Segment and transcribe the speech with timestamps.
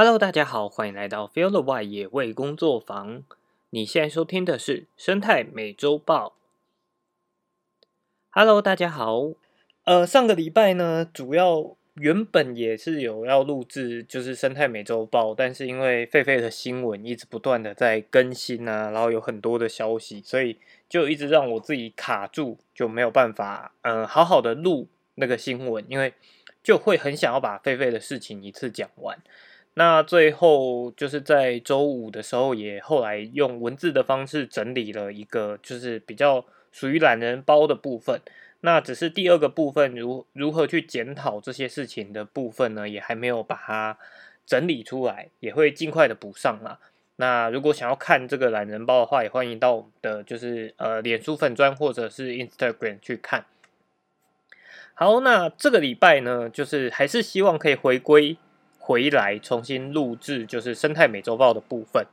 [0.00, 3.24] Hello，大家好，欢迎来到 Feel the Y 野味工作坊。
[3.70, 6.36] 你现在收听的是生态美洲豹。
[8.30, 9.32] Hello，大家好。
[9.82, 26.14] 呃，上个礼拜呢，主要原本也是有要录制，就是生态美洲豹，但是因为狒狒的新闻一直不断的在更新啊，然后有很多的消息，所以就一直让我自己卡住，就没有办法，嗯，好好的录那个新闻，因为
[26.62, 29.18] 就会很想要把狒狒的事情一次讲完。
[29.78, 38.20] 那最后就是在周五的时候，也后来用文字的方式整理了一个，就是比较属于懒人包的部分。
[38.62, 43.96] 那只是第二个部分，如如何去检讨这些事情的部分呢，也还没有把它
[44.44, 46.80] 整理出来，也会尽快的补上啦。
[47.14, 53.44] 那如果想要看这个懒人包的话，也欢迎到我们的就是呃脸书粉砖或者是 Instagram 去看。
[54.94, 58.36] 好，那这个礼拜呢，就是还是希望可以回归
[58.88, 62.06] 回来重新录制，就是生态美洲豹的部分。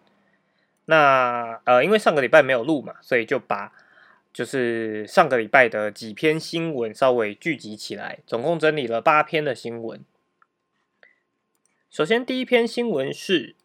[0.88, 3.72] 那呃，因为上个礼拜没有录嘛，所以就把。
[4.34, 10.04] 就是上个礼拜的几篇新闻稍微聚集起来，总共整理了八篇的新闻。
[11.90, 13.56] 首先，第一篇新闻是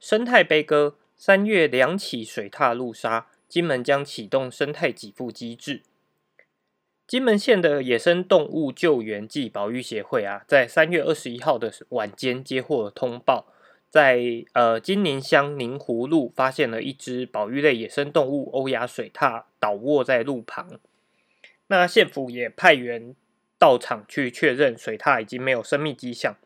[0.00, 5.82] 生态悲歌，三月两起水獭路杀，金门将启动生态给付机制。
[7.06, 13.46] 金门县的野生动物救援暨保育协会啊，在三月二十一号的晚间接获通报。
[13.88, 20.80] 在呃金宁乡宁湖路发现了一只保育类野生动物欧亚水獭倒卧在路旁，
[21.68, 23.14] 那县府也派员
[23.56, 26.36] 到场去确认水獭已经没有生命迹象。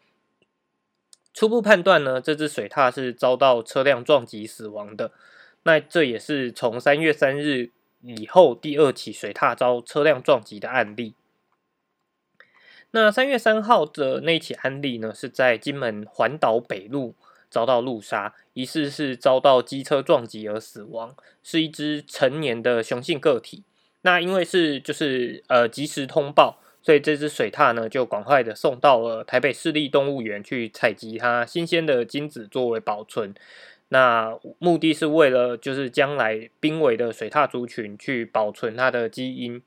[1.32, 5.10] 初步判断呢，这只水獭是遭到车辆撞击死亡的。
[5.62, 7.70] 那这也是从三月三日
[8.02, 11.14] 以后第二起水獭遭车辆撞击的案例。
[12.90, 17.14] 那三月三号的那起案例呢，是在金门环岛北路。
[17.50, 23.64] 遭到路杀，疑似是遭到机车撞击而死亡，是一只成年的雄性个体。
[24.02, 33.34] 那因为是就是呃及时通报，所以这只水獭呢就赶快的送到了台北市立动物园去采集它新鲜的精子作为保存。
[33.90, 39.62] 那目的是为了就是将来濒危的水獭族群去保存它的基因。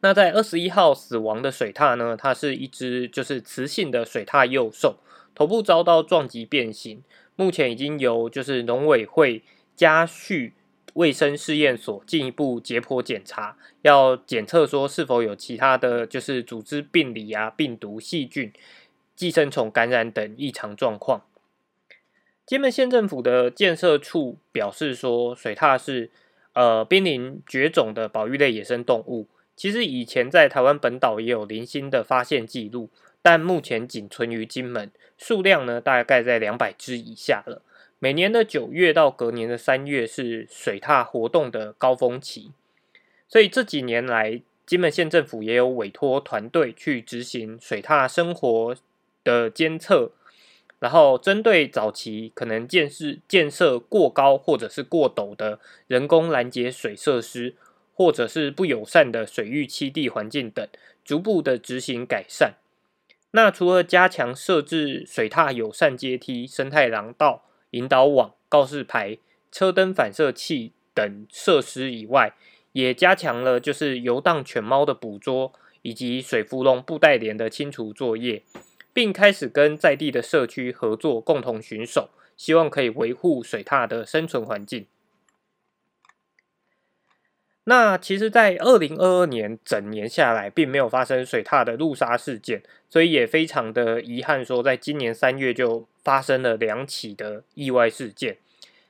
[0.00, 4.98] 那在二十一号死亡的水獭呢，它是一只就是雌性的水獭幼兽。
[5.34, 7.02] 头部遭到撞击变形，
[7.36, 9.42] 目前已经由就是农委会
[9.74, 10.52] 家畜
[10.92, 18.52] 卫生试验所进一步解剖检查，要检测说是否有其他的就是组织病理啊、病毒、细菌、
[19.16, 21.22] 寄生虫感染等异常状况。
[22.46, 26.10] 金门县政府的建设处表示说，水獭是
[26.52, 32.90] 呃濒临绝种的保育类野生动物，其实以前在台湾本岛也有零星的发现记录。
[33.22, 37.62] 但目前仅存于金门，数量呢大概在两百只以下了。
[37.98, 42.52] 每年的九月到隔年的三月是水獭活动的高峰期，
[43.26, 48.76] 所以这几年来，金门县政府也有委托团队去执行水獭生活
[49.24, 50.12] 的监测，
[50.84, 57.54] 然后针对早期可能建设建设过高或者是过陡的人工拦截水设施，
[57.94, 60.68] 或者是不友善的水域栖地环境等，
[61.02, 62.56] 逐步的执行改善。
[63.30, 69.16] 那除了加强设置水踏友善阶梯、生态廊道、引导网、告示牌、
[69.50, 72.34] 车灯反射器等设施以外，
[72.72, 78.42] 也加强了就是游荡犬猫的捕捉以及水芙蓉布袋莲的清除作业，
[78.94, 84.86] 并开始跟在地的社区合作，共同巡守，希望可以维护水獭的生存环境。
[87.64, 98.36] 那其实，在二零二二年整年下来，并没有发生水獭的入杀事件，所以也非常的遗憾，说在今年三月就发生了两起的意外事件。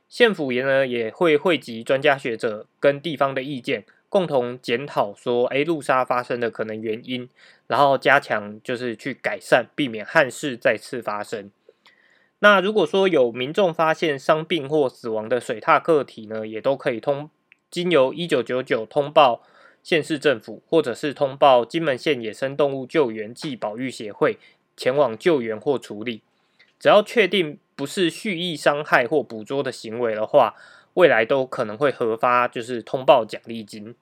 [0.08, 7.28] 县府也呢也会汇集专家学者跟地方的意见，共同检讨说，哎，路杀发生的可能原因，
[7.66, 11.50] 然后加强就是去改善，避免憾事再次发生。
[12.38, 17.28] 那如果说有民众发现伤病或死亡的水獭个体呢，也都可以通。
[17.68, 19.42] 经由一九九九通报
[19.82, 24.38] 县市政府，或者是通报金门县野生动物救援暨保育协会，
[24.76, 26.22] 前往救援或处理。
[26.78, 30.54] 只要确定不是蓄意伤害或捕捉的行为的话，
[30.92, 33.96] 未来都可能会核发就是通报奖励金。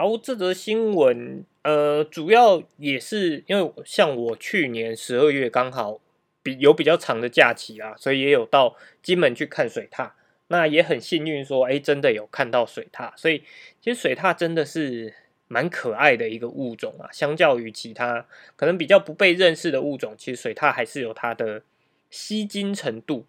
[0.00, 6.00] 好，这则新闻呃，主要也是因为像我去年十二月刚好
[6.40, 10.12] 比有比较长的假期啊，所以也有到金门去看水獭。
[10.46, 13.42] 那也很幸运，说哎，真的有看到水獭，所以
[13.80, 15.12] 其实水獭真的是
[15.48, 17.10] 蛮可爱的一个物种啊。
[17.10, 18.24] 相较于其他
[18.54, 21.62] 可能比较不被认识的物种，其实水獭还是有它的
[22.08, 23.26] 吸睛程度。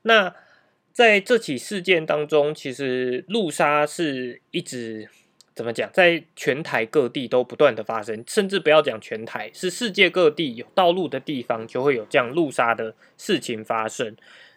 [0.00, 0.34] 那
[0.90, 5.10] 在这起事件当中，其实路杀是一直。
[5.58, 5.90] 怎么讲？
[5.92, 14.16] 在全台各地都不断的发生，甚至不要讲全台，是世界各地有道路的地方就会有这样路杀的事情发生。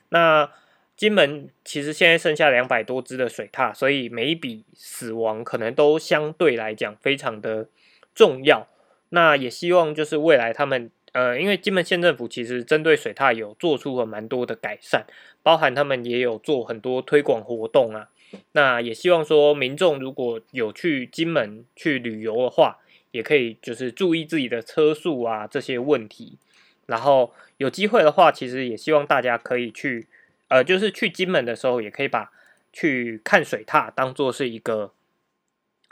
[0.10, 0.48] 那
[0.96, 7.68] 金门其实现在剩下两百多只的水獭，所以每一笔死亡可能都相对来讲非常的
[8.14, 8.68] 重要。
[9.10, 15.08] 那也希望就是未来他们，呃，因为金门县政府其实针对水獭有做出了蛮多的改善，
[15.42, 18.10] 包含他们也有做很多推广活动啊。
[18.54, 22.80] 那也希望说，民众如果有去金门去旅游的话，
[23.12, 26.38] 也可以就是注意自己的车速啊这些问题。
[26.86, 30.08] 然后有机会的话，其实也希望大家可以去，
[30.48, 32.32] 呃，就是去金门的时候，也可以把
[32.72, 34.94] 去看水塔当做是一个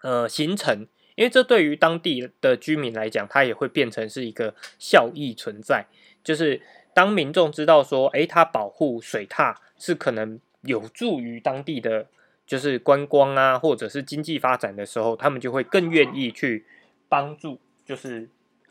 [0.03, 5.87] 呃行程，因为这对于当地的居民来讲，它也会变成是一个效益存在。
[6.23, 6.61] 就是
[6.93, 12.07] 当民众知道说，诶，它保护水塔是可能有助于当地的。
[12.49, 16.65] 就是观光啊，或者是经济发展的时候，他们就会更愿意去
[17.07, 18.27] 帮助，就是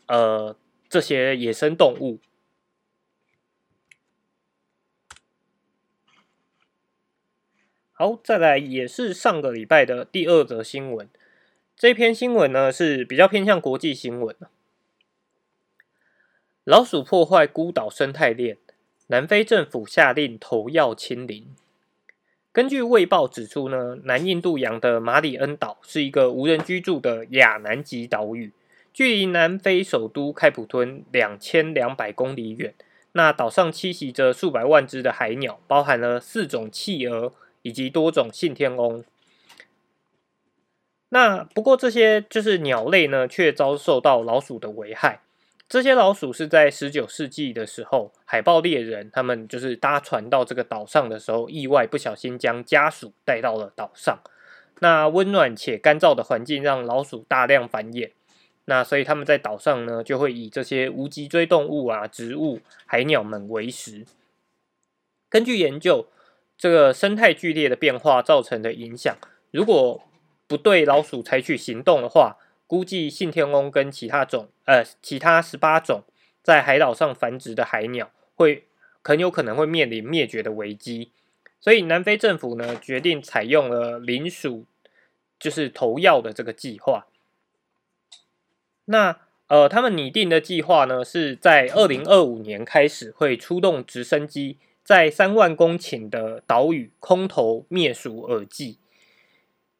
[0.07, 0.53] 呃
[0.89, 2.19] 这些野生动物。
[7.93, 11.07] 好，再来也是上个礼拜的第二则新闻，
[11.77, 14.35] 这篇新闻呢是比较偏向国际新闻
[16.65, 18.57] 老鼠破坏孤岛生态链，
[19.07, 21.55] 南非政府下令投药清零。
[22.59, 28.51] 根据《卫报》指出呢，南印度洋的马里恩岛是一个无人居住的亚南极岛屿，
[28.91, 32.73] 距离南非首都开普敦两千两百公里远。
[33.13, 39.05] 那岛上栖息着数百万只的海鸟，包含了四种企鹅以及多种信天翁。
[41.11, 45.21] 那不过这些就是鸟类呢，却遭受到老鼠的危害。
[45.69, 54.17] 这些老鼠是在十九世纪的时候，海豹猎人他们就是搭船到这个岛上的时候，意外不小心将家鼠带到了岛上。
[54.79, 58.09] 那温暖且干燥的环境让老鼠大量繁衍，
[58.65, 64.07] 那所以他们在岛上呢，就会以这些无脊椎动物啊、植物、海鸟们为食。
[65.29, 66.07] 根据研究，
[66.57, 69.15] 这个生态剧烈的变化造成的影响，
[69.51, 70.01] 如果
[70.47, 72.37] 不对老鼠采取行动的话，
[72.69, 76.03] 估计信天翁跟其他种呃其他十八种
[76.43, 78.67] 在海岛上繁殖的海鸟会
[79.03, 81.11] 很有可能会面临灭绝的危机，
[81.59, 84.67] 所以南非政府呢决定采用了零鼠
[85.39, 87.07] 就是投药的这个计划。
[88.85, 98.77] 那呃他们拟定的计划呢是在二零二五年开始会出动直升机在三万公顷的岛屿空投灭鼠耳剂。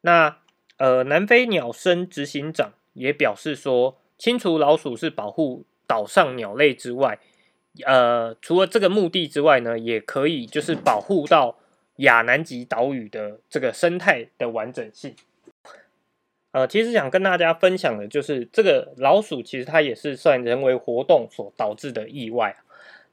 [0.00, 0.38] 那
[0.78, 2.72] 呃南非鸟生执行长。
[2.92, 7.18] 也表示说，清除老鼠是保护岛上鸟类之外，
[7.84, 11.58] 呃，除了这个目的之外呢，也可以就是保护到
[11.96, 15.14] 亚南极岛屿的这个生态的完整性。
[16.52, 22.56] 呃，其实想跟大家分享的就是这个老鼠，其实它也是算人为活动所导致的意外。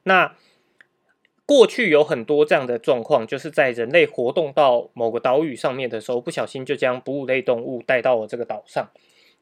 [0.02, 0.34] 那
[1.46, 8.90] 过去有很多这样的状况，就是在人类活动到某个岛屿上面的时候，不小心就将哺乳类动物带到了这个岛上。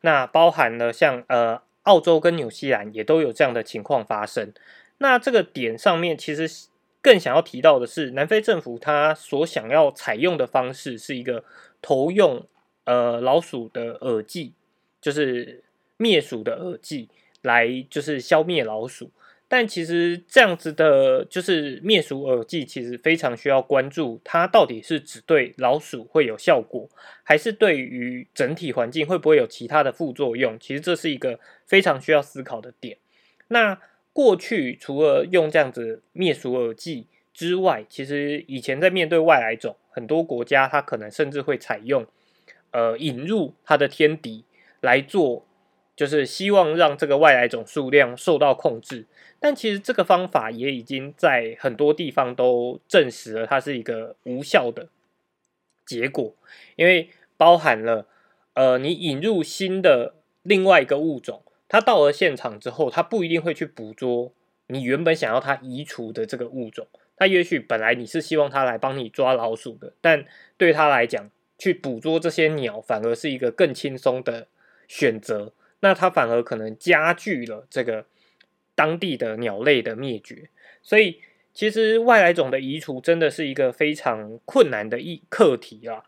[0.01, 4.53] 那包含了像呃澳洲跟纽西兰也都有这样的情况发生。
[4.99, 6.49] 那这个点上面其实
[7.03, 11.45] 更想要提到的是，南非政府它所想要采用的方式是一个
[11.81, 12.47] 投用
[12.85, 14.55] 呃老鼠的耳剂，
[15.01, 15.63] 就是
[15.97, 17.09] 灭鼠的耳剂，
[17.43, 19.11] 来就是消灭老鼠。
[19.49, 26.89] 但其实这样子的，就是灭鼠耳剂，其实非常需要关注，它到底是只对老鼠会有效果，
[27.23, 30.59] 还是对于整体环境会不会有其他的副作用？
[30.59, 32.99] 其实这是一个非常需要思考的点。
[33.49, 33.79] 那
[34.13, 42.05] 过去除了用这样子灭鼠耳剂之外，其实以前在面对外来种，很多国家它可能甚至会采用，
[42.73, 44.45] 呃，引入它的天敌
[44.81, 45.46] 来做，
[45.97, 49.07] 就是希望让这个外来种数量受到控制。
[49.41, 54.89] 但其实这个方法也已经在很多地方都证实了，它是一个无效的
[55.85, 56.35] 结果，
[56.77, 58.07] 因为包含了
[58.55, 64.33] 呃，你引入新的另外一个物种，它到了现场之后，它不一定会去捕捉
[64.69, 70.25] 你原本想要它移除的这个物种，它也许本来你是希望它来帮你抓老鼠的，但
[70.57, 74.49] 对它来讲，去捕捉这些鸟反而是一个更轻松的
[74.89, 75.53] 选择，
[75.87, 78.07] 那它反而可能加剧了这个。
[78.79, 80.51] 当地的鸟类的灭绝，
[80.83, 81.23] 所以
[81.55, 86.05] 其实外来种的移除真的是一个非常困难的一课题啊。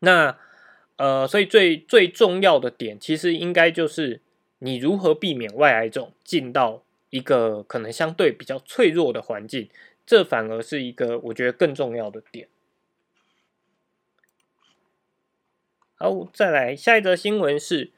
[0.00, 0.36] 那
[0.96, 4.20] 呃，所以最最重要的点，其实应该就是
[4.58, 9.70] 你如何避免外来种进到一个可能相对比较脆弱的环境，
[10.04, 12.46] 这反而是一个我觉得更重要的点。
[15.94, 17.90] 好，再来下一则新闻是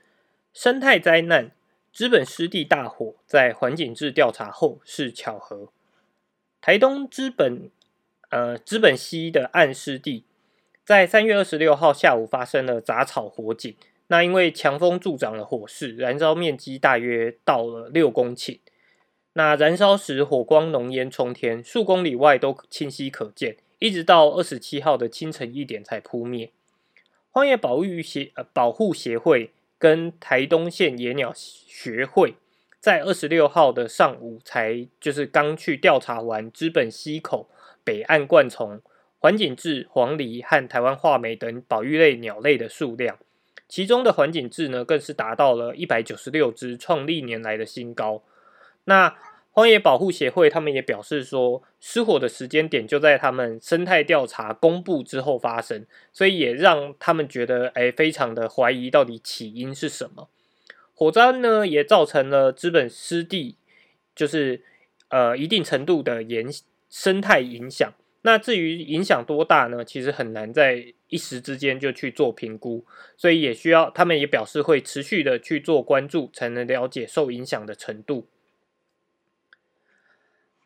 [0.57, 1.51] 生态灾难，
[1.93, 5.69] 资本湿地大火在环境制调查后是巧合。
[6.63, 7.71] 台东资本
[8.31, 10.25] 呃资本溪的暗湿地，
[10.83, 13.77] 在三月二十六号下午发生了杂草火警。
[14.07, 18.59] 那因为强风助长了火势，燃烧面积大约到了六公顷。
[19.35, 26.51] 那燃烧时火光浓烟冲天，数公里外都清晰可见，一直到二十七号的清晨一点才扑灭。
[27.31, 32.35] 荒野保育协呃保护协会跟台东县野鸟学会
[32.81, 37.51] 在二十六号的上午才就是刚去调查完资本溪口
[37.85, 38.81] 北岸灌丛
[39.19, 43.19] 环景雉、黄鹂和台湾画眉等保育类鸟类的数量，
[43.69, 48.23] 其中的环景雉呢更是达到了一百九十六只，创历年来的新高。
[48.85, 49.17] 那
[49.57, 60.29] 荒野保护协会他们也表示说，失火的时间点就在他们生态调查公布之后发生，所以也让他们觉得，哎，非常的怀疑到底起因是什么。
[60.93, 63.57] 火灾呢，也造成了资本湿地，
[64.15, 64.63] 就是
[65.09, 66.53] 呃一定程度的影
[66.91, 67.91] 生态影响。
[68.21, 69.83] 那至于影响多大呢？
[69.83, 72.85] 其实很难在一时之间就去做评估，
[73.17, 78.27] 所以也需要他们也表示会持续的去做关注，才能了解受影响的程度。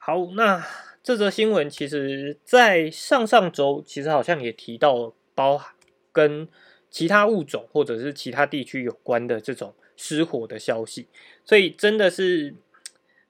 [0.03, 0.67] 好，那
[1.03, 5.61] 这则新闻其实，在上上周其实好像也提到包
[6.11, 6.49] 跟
[6.89, 11.07] 其他物种或者是其他地区有关的这种失火的消息，
[11.45, 12.55] 所以真的是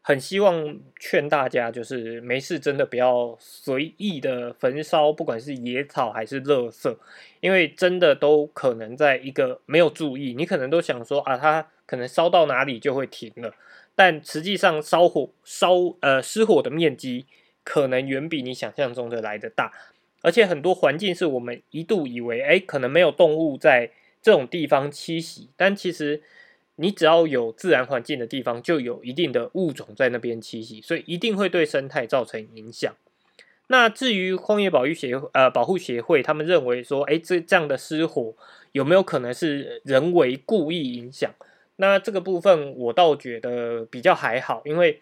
[0.00, 6.96] 很希望劝大家，就是没事真的不要随意的焚烧，不管是野草还是垃圾，
[7.40, 13.52] 因为真的都可能在一个没有注意，你可能都想说啊，它可能烧到哪里就会停了。
[13.96, 17.26] 但实际上，烧火烧呃失火的面积
[17.64, 19.72] 可能远比你想象中的来的大，
[20.22, 23.90] 而且很多环境是我们一度以为，哎，可能没有动物在
[24.22, 26.22] 这种地方栖息，但其实
[26.76, 32.94] 你只要有自然环境的地方，就有一定的物种在那边栖息，所以一定会对生态造成影响。
[33.66, 38.34] 那至于荒野保育协呃保护协会，他们认为说，哎，这这样的失火
[38.72, 41.34] 有没有可能是人为故意影响？
[41.80, 45.00] 那这个部分我倒觉得比较还好，因为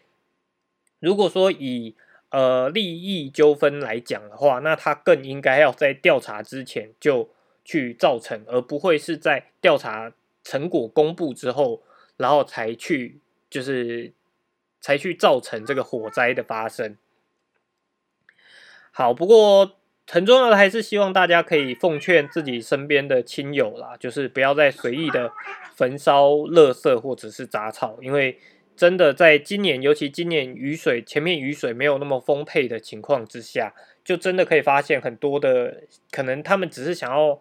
[1.00, 1.96] 如果说以
[2.30, 7.28] 呃利益纠纷来讲的话，那他更应该要在调查之前就
[7.64, 11.82] 去造成，而不会是在调查成果公布之后，
[12.16, 13.18] 然后才去
[13.50, 14.12] 就是
[14.80, 16.96] 才去造成这个火灾的发生。
[18.92, 19.74] 好，不过。
[20.10, 25.30] 很重要的还是希望大家可以奉劝自己身边的亲友啦，就是不要再随意的
[25.78, 28.36] 焚烧垃圾或者是杂草，因为
[28.76, 37.40] 真的在今年，尤其今年雨水前面雨水没有那么丰沛的情况之下，就真的可以发现很多的可能他们只是想要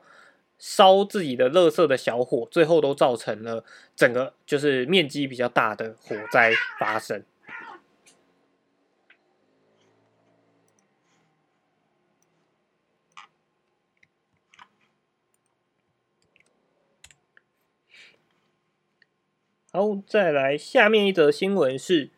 [0.59, 3.65] 烧自己的垃圾的小火，最后都造成了
[3.95, 7.23] 整个就是面积比较大的火灾发生。
[19.77, 22.09] 好，再来下面一则新闻是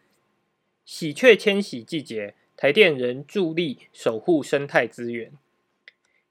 [0.86, 5.34] 喜鹊迁徙季节，台电人助力守护生态资源。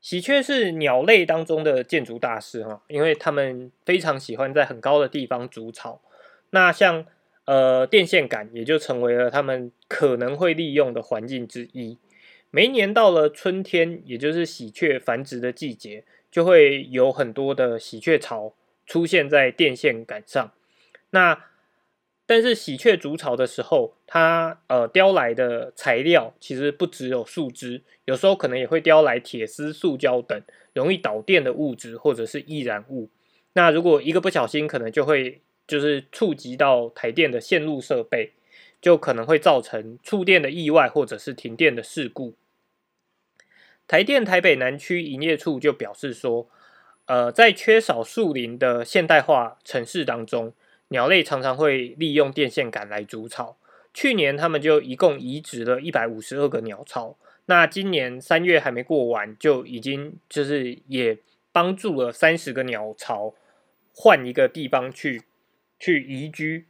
[0.00, 6.00] 喜鹊是鸟类当中的建筑大师哈，因为他们非常喜欢在很高的地方筑巢。
[6.49, 7.04] 那像
[7.44, 11.99] 呃电线杆也就成为了他们可能会利用的环境之一。
[12.50, 18.54] 每年到了春天，也就是喜鹊繁殖的季节，就会有很多的喜鹊巢
[18.87, 20.52] 出现在电线杆上。
[21.11, 21.47] 那，
[22.27, 30.43] 但是喜鹊筑巢的时候，它呃叼来的材料其实不只有树枝，有时候可能也会叼来铁丝、塑胶等
[30.75, 33.09] 容易导电的物质或者是易燃物。
[33.55, 38.33] 那如果一个不小心，可能就会就是触及到台电的线路设备，
[38.83, 42.35] 就可能会造成触电的意外或者是停电的事故。
[43.87, 46.50] 台电台北南区营业处就表示说，
[47.07, 50.53] 呃，在缺少树林的现代化城市当中。
[50.88, 53.57] 鸟类常常会利用电线杆来筑巢。
[53.95, 57.16] 去年他们就一共移植了一百五十二个鸟巢。
[57.47, 61.18] 那今年三月还没过完，就已经就是也
[61.52, 63.35] 帮助了三十个鸟巢
[63.95, 65.23] 换一个地方去
[65.78, 66.66] 去移居。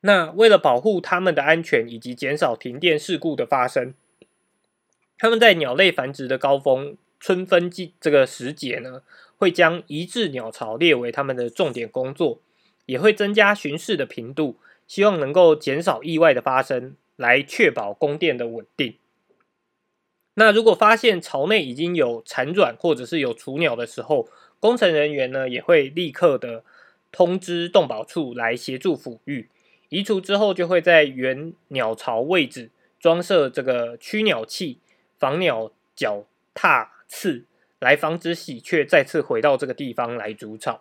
[0.00, 3.94] 那为了保护它们的安全以及减少停电事故的发生，
[5.18, 9.02] 他们在鸟类繁殖的高峰春分季这个时节呢。
[9.38, 12.38] 会将移置鸟巢列为他们的重点工作，
[12.86, 18.96] 也会增加巡视的频度，希望能够减少意外的发生，来确保供电的稳定。
[20.34, 26.64] 那如果发现巢内已经有产卵或者是有雏鸟的时候，工程人员呢也会立刻的
[27.10, 29.48] 通知动保处来协助抚育。
[29.90, 34.78] 移除之后，就会在原鸟巢位置装设这个驱鸟器，
[35.18, 36.24] 防鸟脚
[36.54, 37.44] 踏刺，
[37.78, 40.80] 来防止喜鹊再次回到这个地方来筑巢。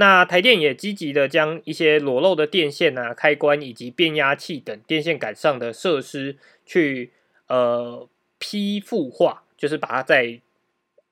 [0.00, 7.12] 那台电也积极的将一些裸露的电线啊、开关以及变压器等电线杆上的设施去
[7.46, 8.08] 呃。
[8.42, 10.40] 批复化就是把它再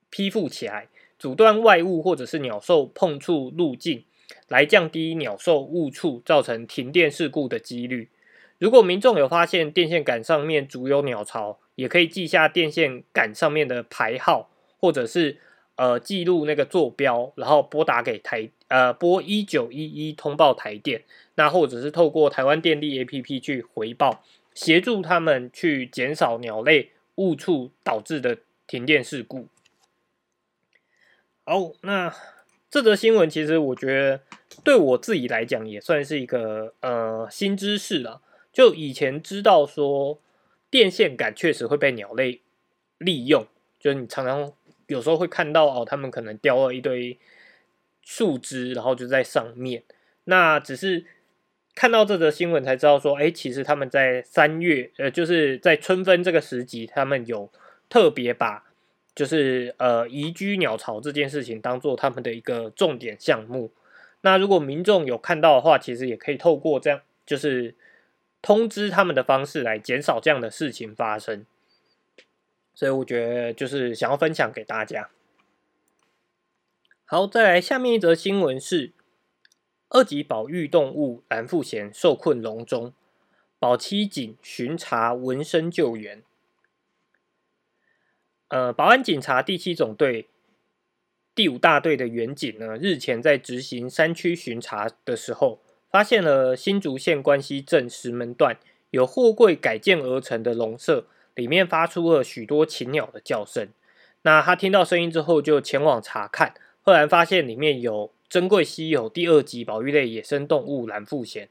[0.09, 4.03] 批复起来，阻断外物或者是鸟兽碰触路径，
[4.49, 8.09] 来降低鸟兽误触造成停电事故的几率。
[8.57, 15.37] 如果民众有发现电线杆上面足有鸟巢，也可以记下电线杆上面的牌号，或者是
[15.77, 21.03] 呃记录那个坐标，然后拨打给台呃拨一九一一通报台电，
[21.35, 26.93] 那或者是透过台湾电力 A P P 去回报，协助他们去减少鸟类。
[27.19, 29.49] 误触导致的停电事故。
[31.45, 32.15] 好，那
[32.71, 34.21] 这则新闻其实我觉得
[34.63, 38.23] 对我自己来讲也算是一个呃新知识了。
[38.53, 40.21] 就以前知道说
[40.71, 42.41] 电线杆确实会被鸟类
[42.99, 43.45] 利用，
[43.81, 44.53] 就是你常常
[44.87, 47.19] 有时候会看到哦，他们可能叼了一堆
[48.09, 49.83] 树枝，然后就在上面。
[50.25, 51.05] 那只是。
[51.75, 57.49] 看到这则新闻才知道，说，哎，其实他们在三月，呃，就是在春分这个时节，他们有
[57.89, 58.65] 特别把，
[59.15, 63.71] 就是呃移居鸟巢这件事情当做他们的一个重点项目。
[64.23, 67.77] 那如果民众有看到的话，其实也可以透过这样，就是
[68.43, 71.47] 通知他们的方式来减少这样的事情发生。
[72.75, 75.09] 所以我觉得就是想要分享给大家。
[77.11, 78.93] 好，再来下面一则新闻是。
[79.89, 82.93] 二级保育动物蓝腹鹇受困笼中，
[83.59, 86.23] 保七警巡查闻声救援。
[88.49, 90.29] 呃，保安警察第七总队
[91.35, 98.59] 第五大队的员警呢，日前在执行山区巡查的时候，发现了新竹县关西镇石门段
[98.91, 103.71] 有货柜改建而成的笼舍，里面发出了许多禽鸟的叫声。
[104.21, 106.53] 那他听到声音之后，就前往查看，
[106.89, 108.13] 赫然发现里面有。
[108.29, 111.49] 珍贵稀有第二级保育类野生动物蓝腹鹇。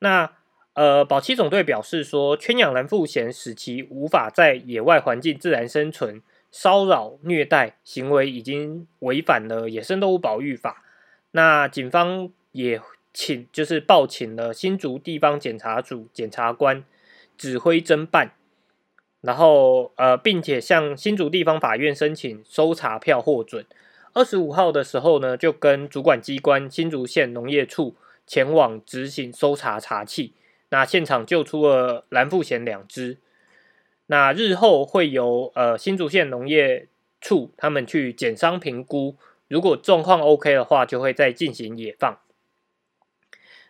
[0.00, 0.32] 那
[0.74, 6.20] 呃，保期总队表示说，圈养蓝腹鹇使其无法在野外环境自然生存，
[6.50, 10.84] 骚扰虐待行为已经违反了野生动物保育法。
[11.30, 12.78] 那警方也
[13.14, 16.84] 请就是报请了新竹地方检察组检察官
[17.38, 18.34] 指挥侦办，
[19.24, 23.64] 然后呃，并且向新竹地方法院申请搜查票获准。
[24.12, 30.32] 二十五号的时候呢，就跟主管机关新竹县农业处前往执行搜查查缉，
[30.68, 33.16] 那现场救出了蓝腹鹇两只。
[34.08, 36.86] 那日后会由呃新竹县农业
[37.22, 39.16] 处他们去检伤评估，
[39.48, 42.18] 如果状况 OK 的话，就会再进行野放。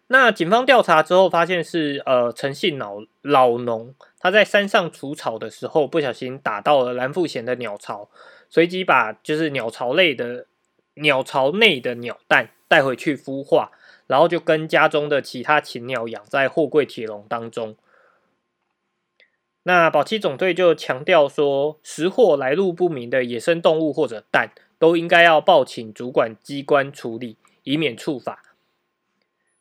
[0.08, 8.08] 那警方调查之后发现是呃陈姓老老农，他在山上除草的时候不小心打到了蓝腹鹇的鸟巢。
[8.48, 10.46] 随即把就是鸟巢类的
[10.94, 13.70] 鸟巢内的鸟蛋带回去孵化，
[14.06, 17.76] 然后就跟家中的其他禽鸟养在货柜铁笼当中。
[19.64, 28.42] 那保期总队就强调说，拾获来路不明的野生动物或者蛋，都应该要报请主管机关处理，以免处罚。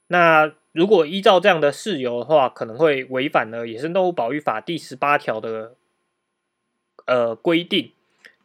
[0.07, 5.75] 那如果依照这样的事由的话，可能会违反了野生动物保育法第十八条的
[7.05, 7.93] 呃规定。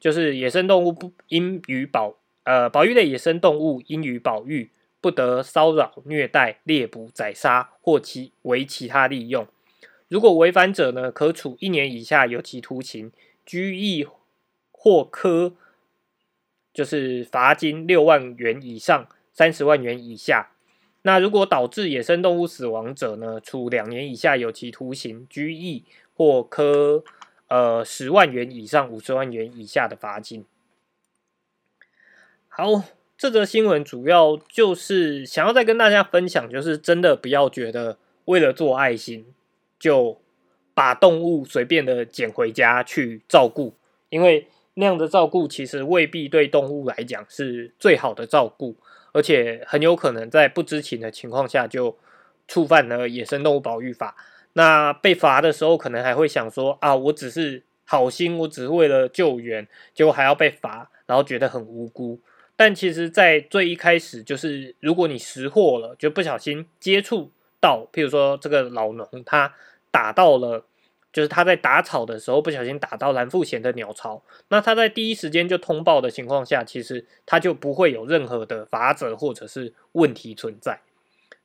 [0.00, 2.14] 就是野生动物不应予保，
[2.44, 9.48] 呃，保育类野生动物应予保育，不得骚扰、虐待、猎捕、宰杀或其为其他利用。
[10.06, 13.10] 如果违反者呢，可处一年以下有期徒刑、
[13.44, 14.06] 拘役
[14.70, 15.54] 或科，
[16.72, 20.52] 就是罚金六万元以上三十万元以下。
[21.08, 27.02] 那如果导致野生动物死亡者呢，处两年以下有期徒刑、拘役或科。
[27.46, 30.44] 呃，十万元以上五十万元以下的罚金。
[32.46, 32.82] 好，
[33.16, 39.32] 这则新闻主要就是想要再跟大家分享，就是真的不要觉得为了做爱心
[39.78, 40.20] 就
[40.74, 43.72] 把动物随便的捡回家去照顾，
[44.10, 48.76] 因为那样的照顾其实未必对动物来讲是最好的照顾，
[49.18, 51.98] 而且很有可能在不知情的情况下就
[52.46, 54.14] 触犯了野生动物保育法。
[54.52, 62.20] 那被罚的时候，可能还会想说啊，我只是好心，我只是为了救援，结果还要被罚，然后觉得很无辜。
[62.54, 69.52] 但其实，在最一开始，就是如果你识货了，就不小心接触到，譬如说这个老农他
[69.90, 70.64] 打到了，
[71.12, 80.80] 就是他在打草的时候不小心打到蓝腹鹇的鸟巢，那他在第一时间就通报的情况下，其实他就不会有任何的法则或者是问题存在。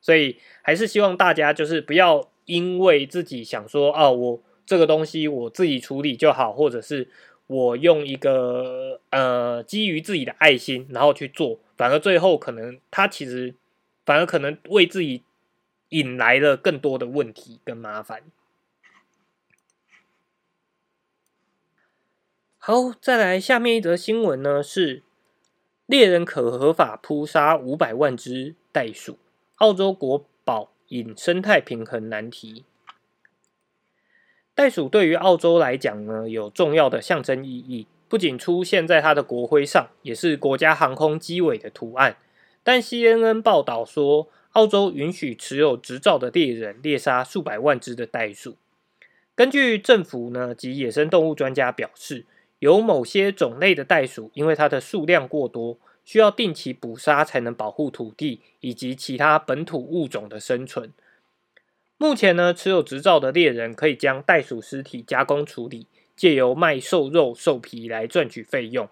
[0.02, 7.10] 所以还是希望大家就是不要因为自己想说，哦，我这个东西我自己处理就好，或者是。
[7.46, 13.54] 我用一个呃基于自己的爱心，然后去做，反而最后可能他其实
[14.06, 15.24] 反而可能为自己
[15.90, 18.24] 引来了更多的问题跟麻烦。
[22.66, 25.04] 好，再来下面一则新闻呢，是
[25.86, 29.18] 猎人可合法扑杀五百万只袋鼠，
[29.56, 32.64] 澳洲国宝引生态平衡难题。
[34.56, 42.16] 袋鼠对于澳洲来讲呢，有重要的象征意义，不仅出现在它的国徽上，也是国家航空机尾的图案。
[42.64, 48.56] 但 CNN 报道说，澳洲允许持有执照的猎人猎杀数百万只的袋鼠。
[49.36, 52.26] 根据政府呢及野生动物专家表示，
[52.64, 60.94] 有某些种类的袋鼠，因为它的数量过多，需要定期捕杀才能保护土地以及其他本土物种的生存。
[61.98, 68.88] 目前呢，持有执照的猎人可以将袋鼠尸体加工处理，借由卖瘦肉、兽皮来赚取费用。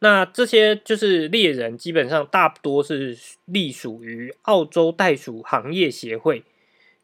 [0.00, 6.42] 那这些就是猎人，基本上大多是隶属于澳洲袋鼠行业协会，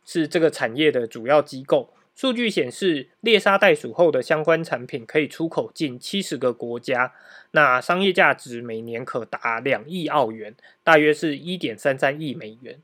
[0.04, 1.90] 是这个产业的主要机构。
[2.14, 7.12] 数据显示，猎杀袋鼠后的相关产品可以出口近七十个国家，
[7.50, 12.78] 那商业价值每年可达两亿澳元，大约是一点三三亿美元。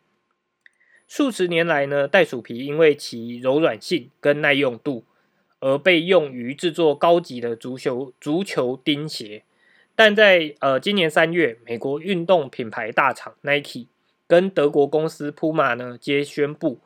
[1.07, 5.05] 数十年来呢，袋鼠皮因为其柔软性跟耐用度，
[5.61, 9.45] 而被用于制作高级的足球足球钉鞋。
[9.95, 13.87] 但在呃今年三月，美国运动品牌大厂 Nike
[14.27, 16.81] 跟德国公司 Puma 呢，皆宣布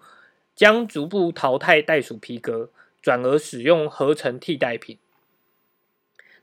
[0.55, 2.71] 将逐步淘汰袋鼠皮革，
[3.03, 4.99] 转而使用合成替代品。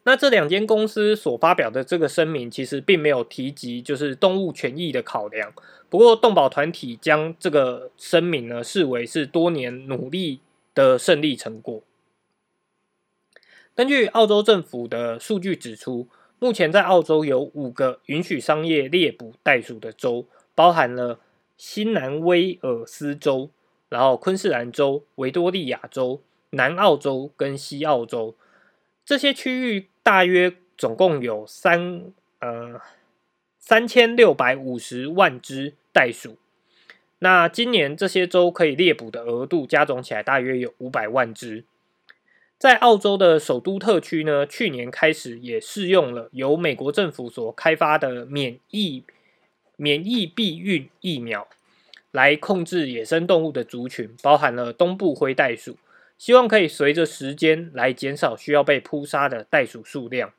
[0.03, 5.53] 那这两间公司所发表的这个声明，其实并没有提及就是动物权益的考量。
[5.89, 10.39] 不过，动保团体将这个声明呢视为是多年努力
[10.73, 11.83] 的胜利成果。
[13.75, 16.07] 根据澳洲政府的数据指出，
[16.39, 21.19] 目前在澳洲有五个允许商业猎捕袋鼠的州，包含了
[21.57, 23.51] 新南威尔斯州、
[23.91, 28.35] 然后昆士兰州、维多利亚州、南澳洲跟西澳洲
[29.05, 29.87] 这些区域。
[30.03, 32.81] 大约总共有三呃
[33.59, 36.39] 三千六百五十万只袋鼠。
[37.19, 41.65] 那今年这些州可以猎捕的额度加总起来，大约有五百万只。
[42.57, 49.03] 在澳洲的首都特区呢，去年开始也试用了由美国政府所开发的免疫
[49.75, 51.47] 免疫避孕疫苗，
[52.11, 55.77] 来控制野生动物的族群，包含了东部灰袋鼠。
[56.17, 60.33] 希望可以随着时间来减少需要被扑杀的袋鼠数量。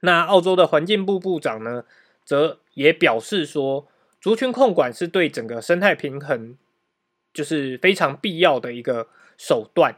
[0.00, 1.84] 那澳洲的环境部部长呢，
[2.22, 3.88] 则也表示说，
[4.20, 6.58] 族群控管是对整个生态平衡
[7.32, 9.96] 就是非常必要的一个手段。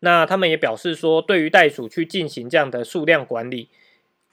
[0.00, 3.68] 那他们也表示说，对于袋鼠去进行这样的数量管理，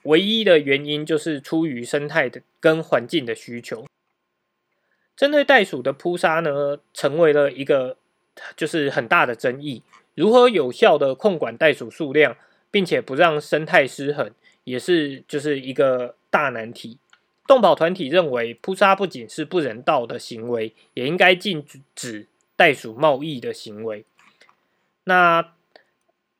[0.04, 3.86] 唯一的原因就是出于生态的跟环境的需求。
[5.16, 7.96] 针对袋鼠的扑杀呢，成为了一个
[8.56, 9.82] 就是很大的争议。
[10.14, 12.36] 如何有效的控管袋鼠数量，
[12.70, 14.32] 并且不让生态失衡，
[14.64, 16.98] 也是就是一个大难题。
[17.46, 24.04] 动保团体认为，扑杀不仅是不人道的行为，也应该禁止袋鼠贸易的行为。
[25.04, 25.52] 那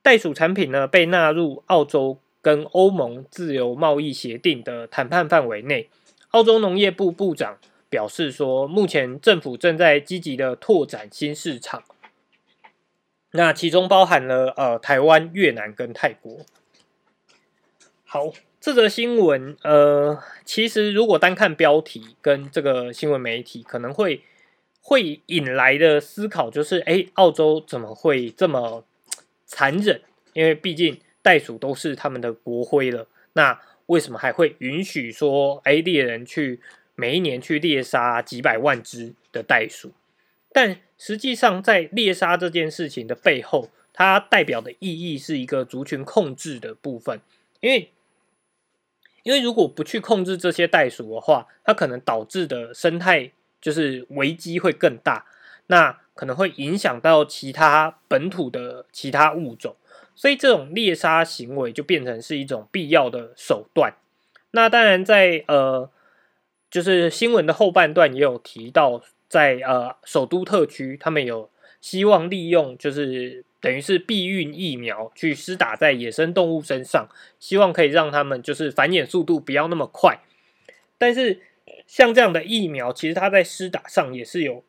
[0.01, 5.89] 袋鼠产品呢，被纳入澳洲跟欧盟自由贸易协定的谈判范围内。
[6.33, 7.57] 澳洲农业部部长。
[7.93, 11.83] 表示说，目前政府正在积极的拓展新市场，
[13.33, 16.39] 那其中包含了呃台湾、越南跟泰国。
[18.03, 24.25] 好，这则新闻呃，其实如果单看标题跟这个新闻媒体，可能会
[24.81, 28.87] 会引来的思考就是，哎，澳洲怎么会这么
[29.45, 30.01] 残忍？
[30.33, 36.61] 因为毕竟袋鼠都是他们的国徽了，那为什么还会允许说，哎，猎人去？
[36.95, 39.93] 每一年去猎杀几百万只的袋鼠，
[40.53, 47.19] 但实际上在猎杀这件事情的背后，它代表的意义是一个族群控制的部分。
[47.61, 47.91] 因为，
[49.23, 55.25] 因为如果不去控制这些袋鼠的话，它可能导致的生态就是危机会更大。
[55.69, 59.75] 那可能会影响到其他本土的其他物种，
[60.15, 63.95] 所以这种猎杀行为就变成是一种必要的手段。
[64.53, 65.91] 那当然，在呃，
[66.71, 80.21] 就是新闻的后半段也有提到，在呃首都特区，他们有希望利用就是等于是避孕疫苗去施打在野生动物身上，希望可以让他们就是繁衍速度不要那么快。
[80.99, 81.41] 但是
[81.87, 84.63] 像这样的疫苗，其实它在施打上也是有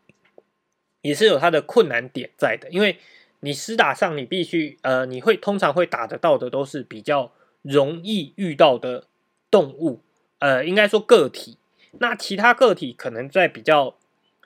[1.02, 2.98] 也是有它的困难点在的，因为
[3.44, 9.06] 你施打上你必须呃，你会通常会打得到的都是比较容易遇到的。
[9.54, 10.02] 动物，
[10.40, 11.60] 呃，应该说个体。
[12.00, 13.96] 那其他个体可能在比较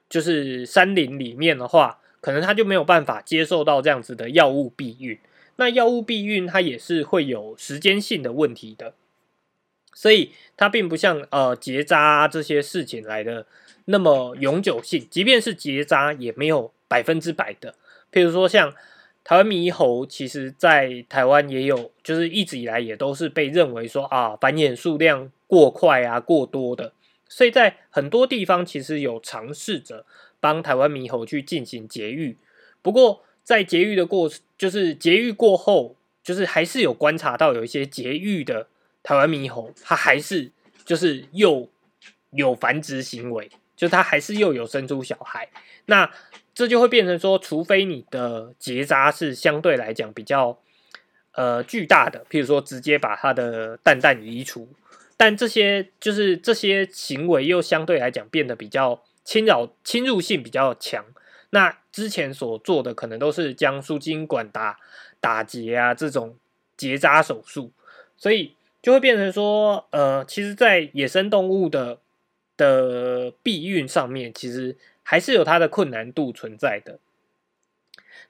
[0.10, 5.18] 就是山林里面的话，可能它就没有办法接受到这样子的药物避孕。
[5.56, 8.96] 那药物避孕它也是会有时间性的问题的，
[9.94, 13.46] 所以它并不像呃结扎这些事情来的
[13.86, 15.08] 那么永久性。
[15.10, 17.76] 即便是结扎，也没有百分之百的。
[18.12, 18.74] 譬如说像。
[19.24, 26.94] 台湾猕猴其实，在台湾也有，就是一直以来也都是被认为说啊，繁衍数量过快啊、过多的，
[27.28, 30.06] 所以在很多地方其实有尝试着
[30.40, 32.38] 帮台湾猕猴去进行节育。
[32.82, 38.70] 不过在节育的过，就是节育过后，就是还是有观察到有一些节育的
[39.04, 40.50] 台湾猕猴，它还是
[40.86, 41.68] 就是又
[42.32, 45.48] 有繁殖行为，就它还是又有生出小孩。
[45.86, 46.12] 那
[46.54, 50.60] 这就会变成说，除非你的结扎是相对来讲比较
[51.32, 54.68] 呃巨大的，譬如说直接把它的蛋蛋移除，
[55.16, 61.06] 但这些就是这些行为又相对来讲变得比较侵扰侵入性比较强。
[61.52, 64.78] 那之前所做的可能都是将输精管打
[65.22, 66.36] 打结啊这种
[66.76, 67.72] 结扎手术，
[68.18, 72.00] 所以就会变成说，呃，其实，在野生动物的
[72.58, 74.76] 的避孕上面，其实。
[75.10, 77.00] 还是有它的困难度存在的。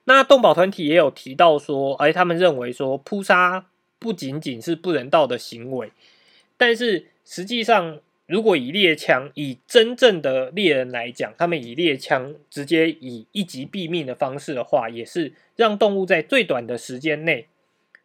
[0.04, 3.66] 那动保团体也有提到说，哎，他们认为说扑杀
[3.98, 5.90] 不仅仅是不人道的行为，
[6.56, 17.48] 但是实际上，如果以猎枪，以真正的猎人来讲，他们以猎枪直接以一击毙命的方式的话，也是让动物在最短的时间内，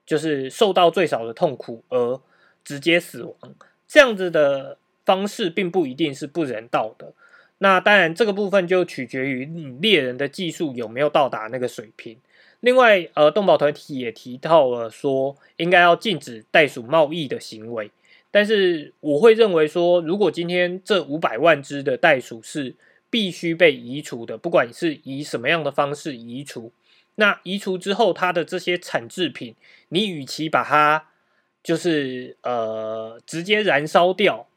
[0.03, 2.19] 就是受到最少的痛苦而
[2.63, 3.37] 直接死亡。
[3.87, 7.13] 这样子的方式并不一定是不人道的。
[7.59, 12.17] 那当然，这个部分就取决于你猎人的技术有没有到达那个水平。
[12.59, 17.91] 另外，呃，动保团体也提到了说，应该要禁止袋鼠贸易的行为。
[18.31, 22.75] 但是，我会认为说，如果今天这五百万只的袋鼠是
[23.09, 26.71] 必须被移除的，不管是以什么样的方式移除，
[27.15, 29.55] 那移除之后，它的这些产制品，
[29.89, 31.05] 你与其把它
[31.61, 34.47] 就是呃直接燃烧掉，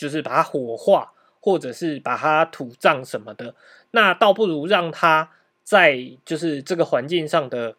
[0.00, 1.12] 就是把它火化。
[1.42, 3.54] 或者是把它土葬什么的，
[3.92, 5.30] 那倒不如让它
[5.64, 7.76] 在就是这个环境上的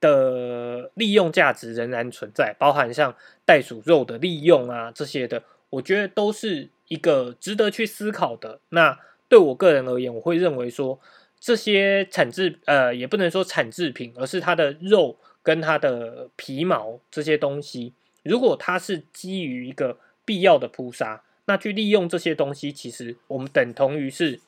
[0.00, 8.60] 的利用价值仍然存在，包含像袋鼠肉的利用啊这些的，我觉得都是一个值得去思考的。
[8.70, 10.98] 那对我个人而言，我会认为说
[11.38, 21.22] 这些产制呃也不能说产制品，而是它的肉跟它的皮毛这些东西，如果它是基于一个必要的扑杀。
[21.44, 24.40] 那去利用这些东西，其实我们等同于是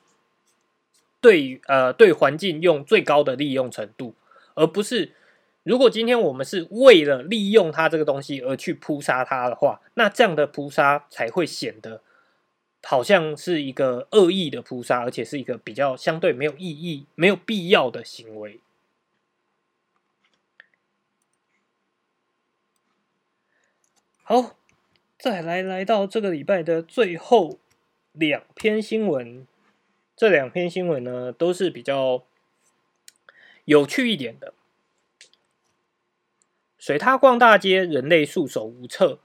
[1.21, 4.15] 对呃对环境用最高的利用程度，
[4.55, 5.13] 而不是
[5.65, 12.01] 如果今天我们是为了利用它这个东西而去扑杀它的话，那这样的扑杀才会显得
[12.85, 18.61] 好像是一个恶意的扑杀，而且是一个比较相对没有意义、没有必要的行为。
[24.23, 24.57] 好。
[25.25, 27.59] 再来来到这个礼拜的最后
[28.13, 29.47] 两篇新闻，
[30.15, 32.25] 这两篇新闻呢都是比较
[33.65, 34.53] 有趣一点的。
[36.77, 39.19] 水獭逛大街，人类束手无策。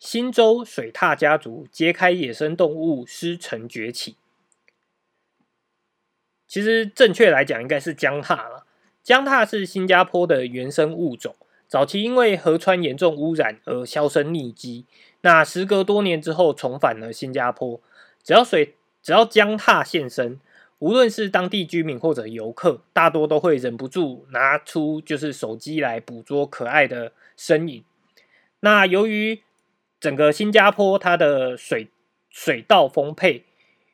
[0.00, 4.16] 新州水獭家族揭开野生动物失城崛起。
[6.48, 8.66] 其实正确来讲，应该是江獭了。
[9.04, 11.36] 江獭是新加坡的原生物种，
[11.68, 14.86] 早期因为河川严重污染而销声匿迹。
[15.22, 17.80] 那时隔多年之后重返了新加坡，
[18.22, 20.38] 只要水只要江踏现身，
[20.78, 27.84] 无论是当地居民或者游客，大多都会忍不住拿出就是手机来捕捉可爱的身影。
[28.60, 29.42] 那由于
[29.98, 31.88] 整个新加坡它的水
[32.30, 33.44] 水稻丰沛，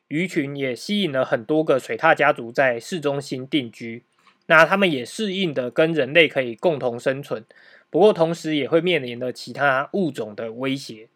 [0.07, 4.03] 鱼群也吸引了很多个水獭家族在市中心定居。
[4.47, 7.43] 那他们也适应的跟人类可以共同生存，
[7.89, 11.07] 不过同时也会面临了其他物种的威胁。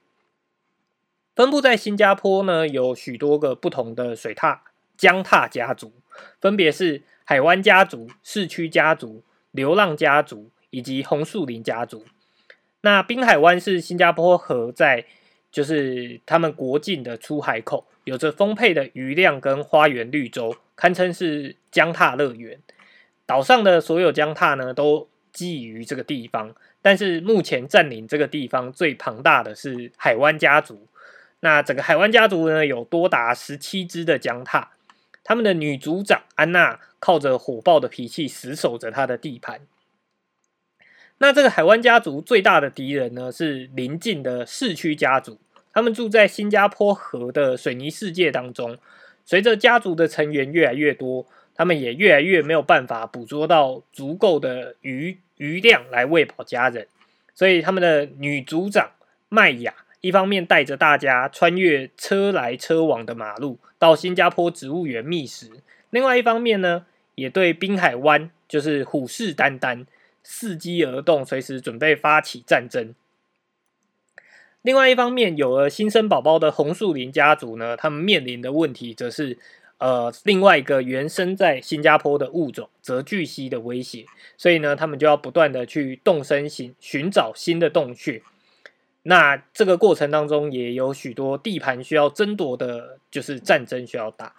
[1.40, 4.60] 分布在新加坡呢，有许多个不同的水獭
[4.98, 5.94] 江獭家族，
[6.42, 12.04] 分别是海湾家族、市区家族、流浪家族以及红树林家族。
[12.82, 15.06] 那滨海湾是新加坡河在
[15.50, 22.60] 就是他们国境的出海口，有着丰沛的鱼量跟花园绿洲，堪称是江踏乐园。
[23.26, 26.54] 岛上的所有江踏呢，都基于这个地方。
[26.82, 30.86] 但是目前占领这个地方最庞大的是海湾家族。
[31.42, 34.68] 那整个海湾家族呢，有多达十七只的江獭。
[35.24, 39.62] 他们的女族长安娜靠着火爆的脾气死守着她的地盘。
[41.20, 45.40] 那这个海湾家族最大的敌人呢，是邻近的市区家族。
[45.72, 48.78] 他们住在新加坡河的水泥世界当中。
[49.26, 55.20] 随着家族的成员越来越多，他们也越来越没有办法捕捉到足够的鱼。
[55.40, 56.86] 余量来喂饱家人，
[57.34, 58.92] 所以他们的女族长
[59.30, 65.50] 麦雅一方面带着大家穿越车来车往的马路到新加坡植物园觅食，
[65.90, 66.86] 另外一方面呢，
[67.16, 69.86] 也对滨海湾就是虎视眈眈，
[70.26, 72.94] 伺机而动，随时准备发起战争。
[74.62, 79.38] 另外一方面，有了新生宝宝的红树林家族呢，他们面临的问题则是。
[79.80, 88.22] 呃，另外一个原生在新加坡的物种泽巨蜥的威胁，所以呢，他们就要不断的去动身寻寻找新的洞穴。
[89.10, 94.36] 那这个过程当中，也有许多地盘需要争夺的，就是战争需要打。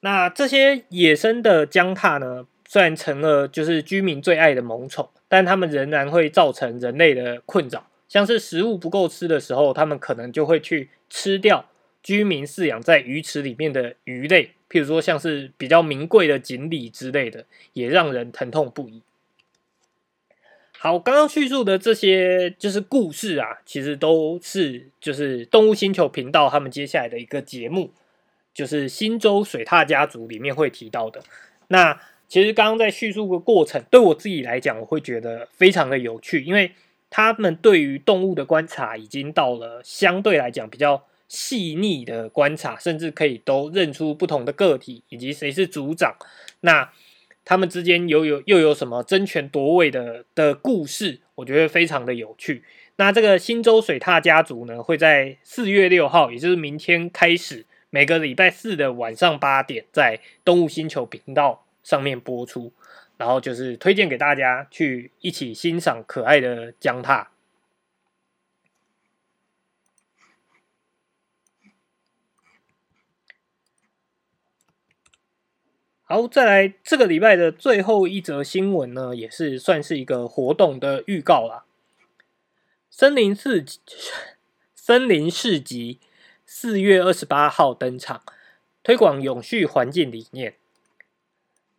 [0.00, 7.88] 那这些野生的江獭呢，虽然成了就是居民最爱的萌宠，但它们仍然会造成人类的困扰。
[8.06, 11.64] 像是食物不够吃的时候，它们可能就会去吃掉。
[12.02, 19.00] 居民饲养在鱼池里面的鱼类，譬如说像是比较名贵的锦鲤之类的，也让人疼痛不已。
[20.78, 27.92] 好，刚刚叙述的这些就是故事啊，其实都是就是动物星球频道他们接下来的一个节目，
[28.54, 31.22] 就是新洲水獭家族里面会提到的。
[31.68, 36.72] 那其实刚刚在叙述的过程，对我自己来讲，我会觉得非常的有趣，因为
[37.10, 41.04] 他们对于动物的观察已经到了相对来讲比较。
[41.28, 46.14] 细腻的观察，甚至可以都认出不同的个体以及谁是组长。
[46.60, 46.88] 那
[47.46, 51.20] 他们之间又有又有什么争权夺位的的故事？
[51.36, 52.64] 我觉得非常的有趣。
[52.96, 62.72] 那这个新洲水獭家族呢，会在四月六号，也就是明天开始，每个礼拜四的晚上八点，在动物星球频道上面播出。
[63.16, 67.24] 然后就是推荐给大家去一起欣赏可爱的江獭。
[76.08, 81.64] 好，再来这个礼拜的最后一则新闻呢，也是算是一个活动的预告啦。
[82.88, 83.64] 森林市
[84.72, 85.98] 森林市集
[86.46, 88.22] 四月二十八号登场，
[88.84, 90.54] 推广永续环境理念。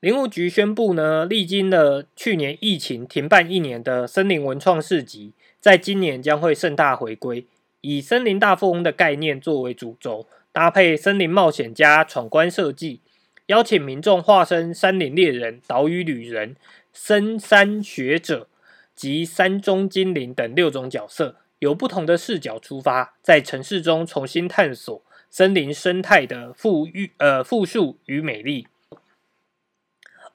[0.01, 7.45] 林务局宣布呢，历经了去年疫情停办一年的森林文创市集，在今年将会盛大回归，
[7.79, 12.99] 以森林大富翁的概念作为主轴，搭配森林冒险家闯关设计。
[13.47, 16.55] 邀请民众化身山林猎人、岛屿旅人、
[16.93, 18.47] 深山学者
[18.93, 28.67] 及山中精灵等六种角色，由不同的视角出发，在城市中重新探索森林生态的富裕、呃富庶与美丽。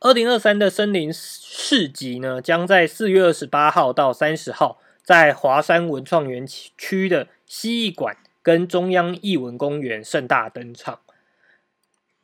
[0.01, 11.01] 二零二三的森林市集呢，将在四月二十八号到三十号，在华山文创园区的蜥蜴馆跟中央艺文公园盛大登场。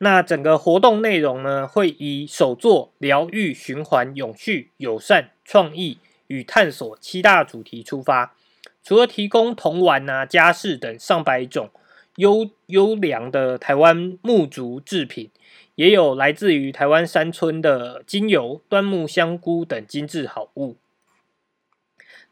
[0.01, 8.33] 那整个活动内容呢，会以手作、疗愈、循环、永续、友善、创意与探索七大主题出发。
[8.81, 11.69] 除了提供铜碗啊、家饰等上百种
[12.15, 15.29] 优优良的台湾木竹制品，
[15.75, 20.77] 也有来自于台湾山村的精油、端木香菇等精致好物。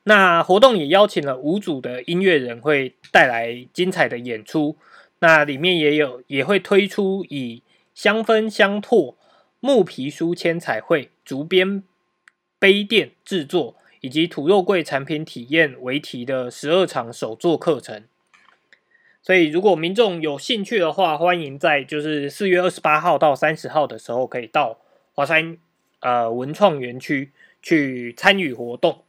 [0.04, 4.78] 那活动也邀请了五组的音乐人，会带来精彩的演出。
[5.20, 7.64] 那里面也有也会推出以
[7.94, 9.18] 香氛香拓、
[9.60, 11.84] 木皮书签彩绘、竹编
[12.60, 18.04] 杯垫制作以及土肉桂产品体验为题的十二场手作课程。
[19.24, 24.80] 所以，如果民众有兴趣的话，欢迎在就是四月二十八号到三十号的时候，可以到
[25.14, 25.58] 华山
[26.00, 27.32] 呃文创园区
[27.62, 29.04] 去参与活动。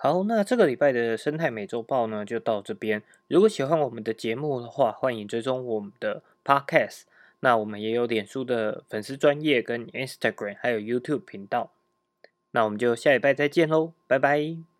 [0.00, 3.02] 好，那这个礼拜的生态美洲豹呢，就到这边。
[3.26, 7.02] 如果喜欢我们的节目的话，欢迎追踪我们的 Podcast。
[7.40, 11.72] 那我们也有脸书的粉丝专业跟 Instagram，还有 YouTube 频道。
[12.52, 14.77] 那我们就下礼拜再见喽，拜拜。